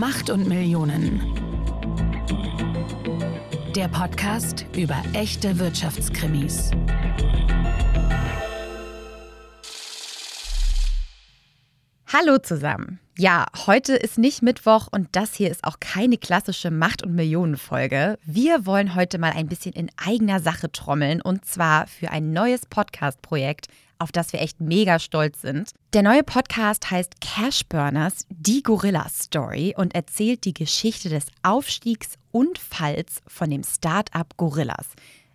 [0.00, 1.20] Macht und Millionen.
[3.76, 6.70] Der Podcast über echte Wirtschaftskrimis.
[12.10, 12.98] Hallo zusammen.
[13.18, 18.16] Ja, heute ist nicht Mittwoch und das hier ist auch keine klassische Macht- und Millionenfolge.
[18.24, 22.64] Wir wollen heute mal ein bisschen in eigener Sache trommeln und zwar für ein neues
[22.64, 23.66] Podcast-Projekt,
[24.00, 25.70] auf das wir echt mega stolz sind.
[25.92, 32.14] Der neue Podcast heißt Cash Burners, die Gorilla Story und erzählt die Geschichte des Aufstiegs
[32.32, 34.88] und Falls von dem Start-up Gorillas.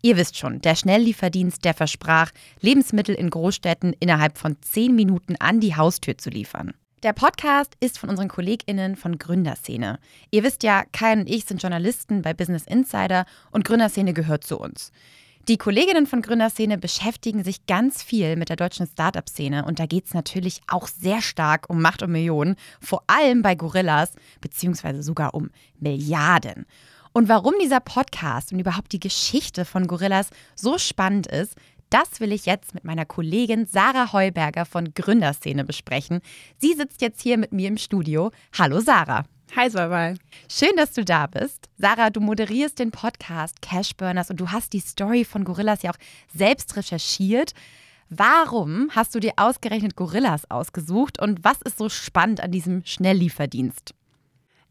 [0.00, 2.30] Ihr wisst schon, der Schnelllieferdienst, der versprach,
[2.60, 6.72] Lebensmittel in Großstädten innerhalb von 10 Minuten an die Haustür zu liefern.
[7.02, 10.00] Der Podcast ist von unseren KollegInnen von Gründerszene.
[10.32, 14.58] Ihr wisst ja, Kai und ich sind Journalisten bei Business Insider und Gründerszene gehört zu
[14.58, 14.90] uns.
[15.48, 20.04] Die Kolleginnen von Gründerszene beschäftigen sich ganz viel mit der deutschen Startup-Szene und da geht
[20.04, 25.32] es natürlich auch sehr stark um Macht und Millionen, vor allem bei Gorillas, beziehungsweise sogar
[25.32, 25.48] um
[25.80, 26.66] Milliarden.
[27.14, 31.54] Und warum dieser Podcast und überhaupt die Geschichte von Gorillas so spannend ist,
[31.88, 36.20] das will ich jetzt mit meiner Kollegin Sarah Heuberger von Gründerszene besprechen.
[36.58, 38.32] Sie sitzt jetzt hier mit mir im Studio.
[38.52, 39.24] Hallo Sarah.
[39.56, 40.14] Hi Solvay.
[40.48, 41.68] Schön, dass du da bist.
[41.78, 45.90] Sarah, du moderierst den Podcast Cash Burners und du hast die Story von Gorillas ja
[45.90, 45.98] auch
[46.32, 47.54] selbst recherchiert.
[48.10, 53.94] Warum hast du dir ausgerechnet Gorillas ausgesucht und was ist so spannend an diesem Schnelllieferdienst?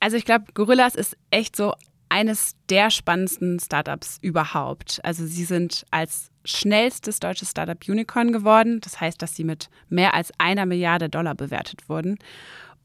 [0.00, 1.74] Also ich glaube, Gorillas ist echt so
[2.08, 5.00] eines der spannendsten Startups überhaupt.
[5.02, 8.80] Also sie sind als schnellstes deutsches Startup Unicorn geworden.
[8.80, 12.18] Das heißt, dass sie mit mehr als einer Milliarde Dollar bewertet wurden.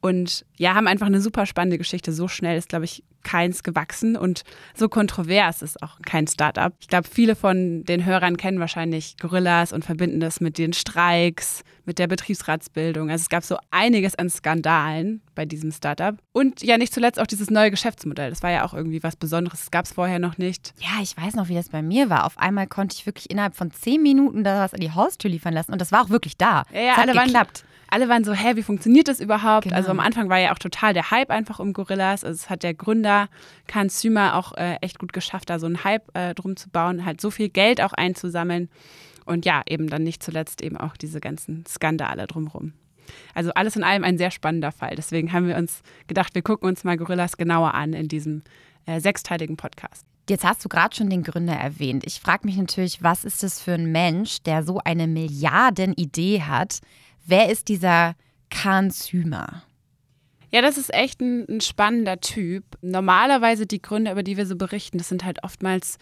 [0.02, 2.14] Und ja, haben einfach eine super spannende Geschichte.
[2.14, 6.74] So schnell ist, glaube ich, keins gewachsen und so kontrovers ist auch kein Startup.
[6.80, 11.64] Ich glaube, viele von den Hörern kennen wahrscheinlich Gorillas und verbinden das mit den Streiks,
[11.84, 13.10] mit der Betriebsratsbildung.
[13.10, 16.16] Also es gab so einiges an Skandalen bei diesem Startup.
[16.32, 18.30] Und ja, nicht zuletzt auch dieses neue Geschäftsmodell.
[18.30, 19.60] Das war ja auch irgendwie was Besonderes.
[19.60, 20.74] Das gab es vorher noch nicht.
[20.80, 22.26] Ja, ich weiß noch, wie das bei mir war.
[22.26, 25.54] Auf einmal konnte ich wirklich innerhalb von zehn Minuten da was an die Haustür liefern
[25.54, 26.64] lassen und das war auch wirklich da.
[26.74, 27.64] Ja, ja alle geklappt.
[27.64, 29.64] Waren, alle waren so, hä, wie funktioniert das überhaupt?
[29.64, 29.76] Genau.
[29.76, 32.24] Also am Anfang war ja auch total der Hype einfach um Gorillas.
[32.24, 33.30] Also es hat der Gründer
[33.68, 37.06] Kahn Zümer auch äh, echt gut geschafft, da so einen Hype äh, drum zu bauen,
[37.06, 38.70] halt so viel Geld auch einzusammeln.
[39.26, 42.74] Und ja, eben dann nicht zuletzt eben auch diese ganzen Skandale drumherum.
[43.34, 44.96] Also alles in allem ein sehr spannender Fall.
[44.96, 48.44] Deswegen haben wir uns gedacht, wir gucken uns mal Gorillas genauer an in diesem
[48.86, 50.06] äh, sechsteiligen Podcast.
[50.30, 52.04] Jetzt hast du gerade schon den Gründer erwähnt.
[52.06, 56.80] Ich frage mich natürlich, was ist das für ein Mensch, der so eine Milliardenidee hat?
[57.30, 58.16] Wer ist dieser
[58.50, 59.64] Kahn Zümer?
[60.50, 62.64] Ja, das ist echt ein, ein, spannender Typ.
[62.82, 65.98] Normalerweise die Gründe, über die wir so berichten, das sind halt oftmals,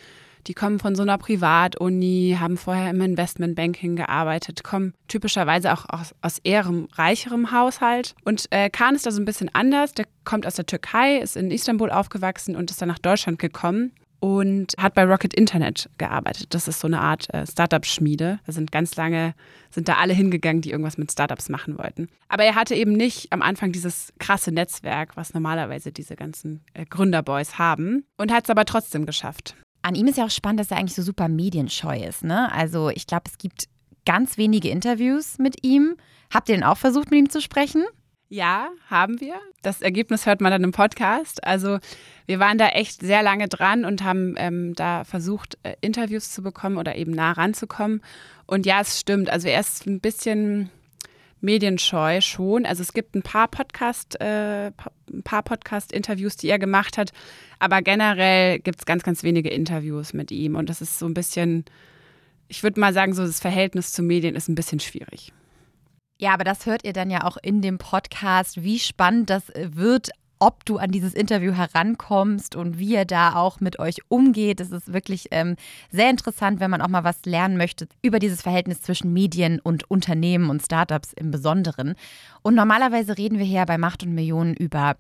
[0.45, 6.13] die kommen von so einer Privatuni, haben vorher im Investmentbanking gearbeitet, kommen typischerweise auch aus,
[6.21, 8.13] aus eher reicherem Haushalt.
[8.23, 9.93] Und äh, Kahn ist da so ein bisschen anders.
[9.93, 13.93] Der kommt aus der Türkei, ist in Istanbul aufgewachsen und ist dann nach Deutschland gekommen
[14.25, 16.55] und hat bei Rocket Internet gearbeitet.
[16.55, 18.39] Das ist so eine Art äh, Startup-Schmiede.
[18.43, 19.35] Da sind ganz lange,
[19.69, 22.09] sind da alle hingegangen, die irgendwas mit Startups machen wollten.
[22.27, 26.87] Aber er hatte eben nicht am Anfang dieses krasse Netzwerk, was normalerweise diese ganzen äh,
[26.87, 29.55] Gründerboys haben und hat es aber trotzdem geschafft.
[29.83, 32.23] An ihm ist ja auch spannend, dass er eigentlich so super medienscheu ist.
[32.23, 32.51] Ne?
[32.51, 33.65] Also ich glaube, es gibt
[34.07, 35.97] ganz wenige Interviews mit ihm.
[36.33, 37.83] Habt ihr denn auch versucht, mit ihm zu sprechen?
[38.27, 39.35] Ja, haben wir.
[39.61, 41.43] Das Ergebnis hört man dann im Podcast.
[41.43, 41.79] Also
[42.25, 46.41] wir waren da echt sehr lange dran und haben ähm, da versucht, äh, Interviews zu
[46.41, 48.01] bekommen oder eben nah ranzukommen.
[48.47, 49.29] Und ja, es stimmt.
[49.29, 50.71] Also er ist ein bisschen
[51.45, 52.65] medienscheu schon.
[52.65, 57.11] Also es gibt ein paar Podcast, äh, ein paar Podcast-Interviews, die er gemacht hat,
[57.59, 60.55] aber generell gibt es ganz, ganz wenige Interviews mit ihm.
[60.55, 61.63] Und das ist so ein bisschen,
[62.47, 65.31] ich würde mal sagen, so das Verhältnis zu Medien ist ein bisschen schwierig.
[66.17, 70.11] Ja, aber das hört ihr dann ja auch in dem Podcast, wie spannend das wird,
[70.39, 74.59] ob du an dieses Interview herankommst und wie er da auch mit euch umgeht.
[74.59, 75.55] Es ist wirklich ähm,
[75.91, 79.89] sehr interessant, wenn man auch mal was lernen möchte über dieses Verhältnis zwischen Medien und
[79.89, 81.95] Unternehmen und Startups im Besonderen.
[82.41, 84.95] Und normalerweise reden wir hier bei Macht und Millionen über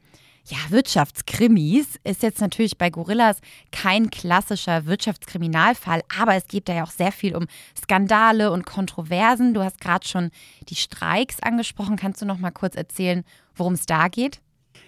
[0.47, 3.39] ja, Wirtschaftskrimis ist jetzt natürlich bei Gorillas
[3.71, 9.55] kein klassischer Wirtschaftskriminalfall, aber es geht da ja auch sehr viel um Skandale und Kontroversen.
[9.55, 10.29] Du hast gerade schon
[10.69, 11.95] die Streiks angesprochen.
[11.95, 13.23] Kannst du noch mal kurz erzählen,
[13.55, 14.39] worum es da geht?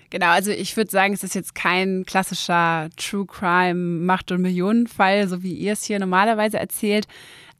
[0.10, 5.28] Genau, also ich würde sagen, es ist jetzt kein klassischer True Crime Macht- und Millionenfall,
[5.28, 7.08] so wie ihr es hier normalerweise erzählt.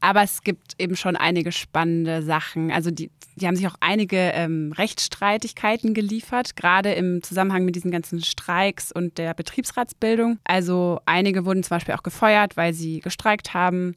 [0.00, 2.70] Aber es gibt eben schon einige spannende Sachen.
[2.70, 7.90] Also die, die haben sich auch einige ähm, Rechtsstreitigkeiten geliefert, gerade im Zusammenhang mit diesen
[7.90, 10.38] ganzen Streiks und der Betriebsratsbildung.
[10.44, 13.96] Also einige wurden zum Beispiel auch gefeuert, weil sie gestreikt haben.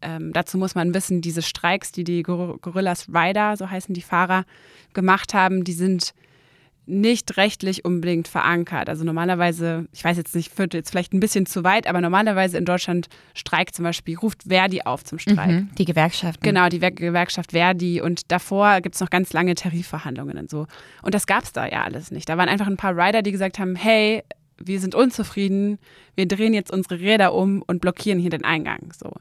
[0.00, 4.44] Ähm, dazu muss man wissen, diese Streiks, die die Gorillas Rider, so heißen die Fahrer,
[4.92, 6.14] gemacht haben, die sind
[6.86, 8.88] nicht rechtlich unbedingt verankert.
[8.88, 12.58] Also normalerweise, ich weiß jetzt nicht, führt jetzt vielleicht ein bisschen zu weit, aber normalerweise
[12.58, 15.50] in Deutschland streikt zum Beispiel, ruft Verdi auf zum Streik.
[15.50, 16.42] Mhm, die Gewerkschaft.
[16.42, 18.00] Genau, die Gewerkschaft Verdi.
[18.00, 20.66] Und davor gibt es noch ganz lange Tarifverhandlungen und so.
[21.02, 22.28] Und das gab es da ja alles nicht.
[22.28, 24.22] Da waren einfach ein paar Rider, die gesagt haben, hey,
[24.58, 25.78] wir sind unzufrieden,
[26.14, 28.92] wir drehen jetzt unsere Räder um und blockieren hier den Eingang.
[28.96, 29.12] So.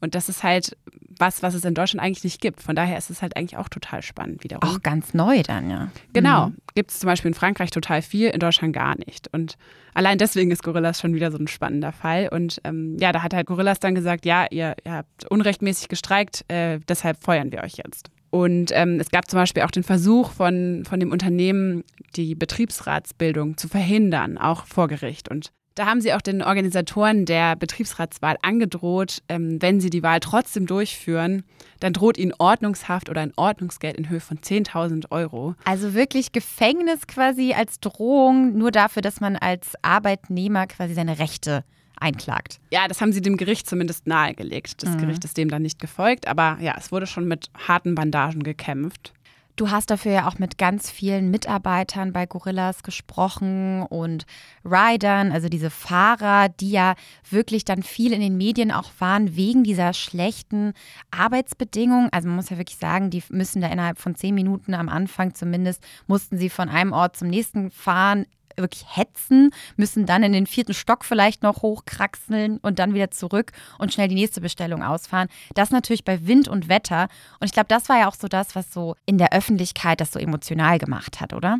[0.00, 0.76] Und das ist halt
[1.18, 2.62] was, was es in Deutschland eigentlich nicht gibt.
[2.62, 4.68] Von daher ist es halt eigentlich auch total spannend wiederum.
[4.68, 5.90] Auch ganz neu dann, ja.
[6.14, 6.48] Genau.
[6.48, 6.56] Mhm.
[6.74, 9.28] Gibt es zum Beispiel in Frankreich total viel, in Deutschland gar nicht.
[9.32, 9.56] Und
[9.92, 12.30] allein deswegen ist Gorillas schon wieder so ein spannender Fall.
[12.32, 16.44] Und ähm, ja, da hat halt Gorillas dann gesagt, ja, ihr, ihr habt unrechtmäßig gestreikt,
[16.48, 18.10] äh, deshalb feuern wir euch jetzt.
[18.30, 21.84] Und ähm, es gab zum Beispiel auch den Versuch von, von dem Unternehmen,
[22.16, 25.28] die Betriebsratsbildung zu verhindern, auch vor Gericht.
[25.28, 30.20] Und da haben sie auch den Organisatoren der Betriebsratswahl angedroht, ähm, wenn sie die Wahl
[30.20, 31.42] trotzdem durchführen,
[31.78, 35.54] dann droht ihnen Ordnungshaft oder ein Ordnungsgeld in Höhe von 10.000 Euro.
[35.64, 41.64] Also wirklich Gefängnis quasi als Drohung, nur dafür, dass man als Arbeitnehmer quasi seine Rechte
[42.00, 42.60] einklagt.
[42.70, 44.82] Ja, das haben sie dem Gericht zumindest nahegelegt.
[44.82, 44.98] Das mhm.
[44.98, 49.12] Gericht ist dem dann nicht gefolgt, aber ja, es wurde schon mit harten Bandagen gekämpft.
[49.60, 54.24] Du hast dafür ja auch mit ganz vielen Mitarbeitern bei Gorillas gesprochen und
[54.64, 56.94] Riders, also diese Fahrer, die ja
[57.28, 60.72] wirklich dann viel in den Medien auch waren wegen dieser schlechten
[61.10, 62.08] Arbeitsbedingungen.
[62.10, 65.34] Also man muss ja wirklich sagen, die müssen da innerhalb von zehn Minuten am Anfang
[65.34, 68.24] zumindest, mussten sie von einem Ort zum nächsten fahren,
[68.60, 73.52] wirklich hetzen, müssen dann in den vierten Stock vielleicht noch hochkraxeln und dann wieder zurück
[73.78, 75.28] und schnell die nächste Bestellung ausfahren.
[75.54, 77.08] Das natürlich bei Wind und Wetter.
[77.40, 80.12] Und ich glaube, das war ja auch so das, was so in der Öffentlichkeit das
[80.12, 81.58] so emotional gemacht hat, oder?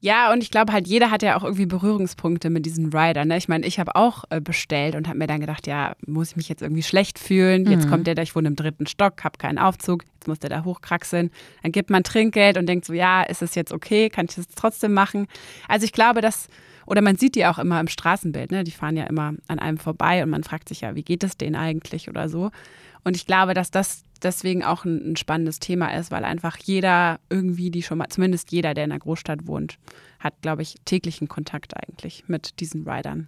[0.00, 3.24] Ja, und ich glaube halt, jeder hat ja auch irgendwie Berührungspunkte mit diesen Rider.
[3.24, 3.36] Ne?
[3.36, 6.36] Ich meine, ich habe auch äh, bestellt und habe mir dann gedacht, ja, muss ich
[6.36, 7.64] mich jetzt irgendwie schlecht fühlen?
[7.64, 7.72] Mhm.
[7.72, 10.50] Jetzt kommt der da, ich wohne im dritten Stock, habe keinen Aufzug, jetzt muss der
[10.50, 11.32] da hochkraxeln.
[11.62, 14.08] Dann gibt man Trinkgeld und denkt so, ja, ist es jetzt okay?
[14.08, 15.26] Kann ich das trotzdem machen?
[15.66, 16.46] Also ich glaube, dass,
[16.86, 18.62] oder man sieht die auch immer im Straßenbild, ne?
[18.62, 21.36] die fahren ja immer an einem vorbei und man fragt sich ja, wie geht es
[21.36, 22.52] denen eigentlich oder so.
[23.02, 27.20] Und ich glaube, dass das deswegen auch ein, ein, spannendes Thema ist, weil einfach jeder
[27.30, 29.78] irgendwie, die schon mal, zumindest jeder, der in einer Großstadt wohnt,
[30.18, 33.18] hat, glaube ich, täglichen Kontakt eigentlich mit diesen Riders.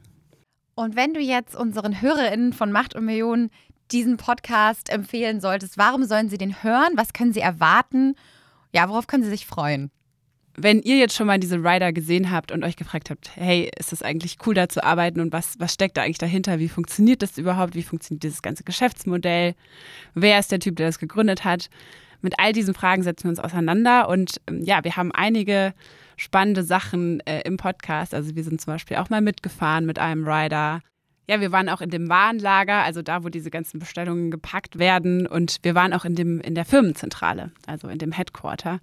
[0.74, 3.50] Und wenn du jetzt unseren HörerInnen von Macht und Millionen
[3.92, 6.92] diesen Podcast empfehlen solltest, warum sollen sie den hören?
[6.96, 8.14] Was können sie erwarten?
[8.72, 9.90] Ja, worauf können sie sich freuen?
[10.56, 13.92] Wenn ihr jetzt schon mal diese Rider gesehen habt und euch gefragt habt, hey, ist
[13.92, 16.58] es eigentlich cool, da zu arbeiten und was, was steckt da eigentlich dahinter?
[16.58, 17.74] Wie funktioniert das überhaupt?
[17.74, 19.54] Wie funktioniert dieses ganze Geschäftsmodell?
[20.14, 21.70] Wer ist der Typ, der das gegründet hat?
[22.22, 25.72] Mit all diesen Fragen setzen wir uns auseinander und ähm, ja, wir haben einige
[26.16, 28.14] spannende Sachen äh, im Podcast.
[28.14, 30.82] Also wir sind zum Beispiel auch mal mitgefahren mit einem Rider.
[31.28, 35.26] Ja, wir waren auch in dem Warenlager, also da, wo diese ganzen Bestellungen gepackt werden.
[35.26, 38.80] Und wir waren auch in, dem, in der Firmenzentrale, also in dem Headquarter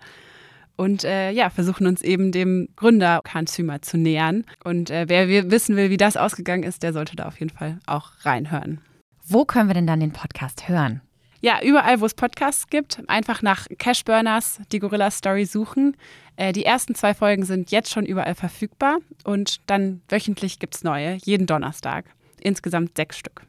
[0.78, 4.46] und äh, ja, versuchen uns eben dem Gründer Hans Zümer zu nähern.
[4.64, 7.80] Und äh, wer wissen will, wie das ausgegangen ist, der sollte da auf jeden Fall
[7.86, 8.80] auch reinhören.
[9.28, 11.02] Wo können wir denn dann den Podcast hören?
[11.42, 15.96] Ja, überall, wo es Podcasts gibt, einfach nach Cashburners, die Gorilla Story suchen.
[16.36, 20.84] Äh, die ersten zwei Folgen sind jetzt schon überall verfügbar und dann wöchentlich gibt es
[20.84, 22.06] neue, jeden Donnerstag.
[22.40, 23.44] Insgesamt sechs Stück.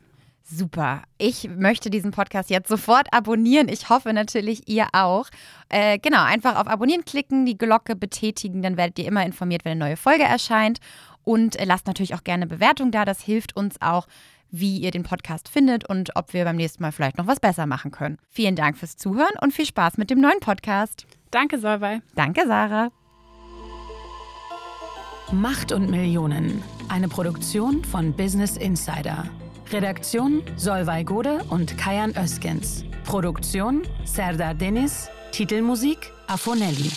[0.50, 1.02] Super.
[1.18, 3.68] Ich möchte diesen Podcast jetzt sofort abonnieren.
[3.68, 5.28] Ich hoffe natürlich, ihr auch.
[5.68, 9.72] Äh, genau, einfach auf Abonnieren klicken, die Glocke betätigen, dann werdet ihr immer informiert, wenn
[9.72, 10.78] eine neue Folge erscheint.
[11.22, 13.04] Und äh, lasst natürlich auch gerne Bewertung da.
[13.04, 14.06] Das hilft uns auch,
[14.50, 17.66] wie ihr den Podcast findet und ob wir beim nächsten Mal vielleicht noch was besser
[17.66, 18.16] machen können.
[18.30, 21.06] Vielen Dank fürs Zuhören und viel Spaß mit dem neuen Podcast.
[21.30, 22.00] Danke, Solvay.
[22.14, 22.88] Danke, Sarah.
[25.30, 26.62] Macht und Millionen.
[26.88, 29.28] Eine Produktion von Business Insider.
[29.72, 32.84] Redaktion Solvay Gode und Kajan Öskens.
[33.04, 35.08] Produktion Serdar Deniz.
[35.30, 36.90] Titelmusik Afonelli.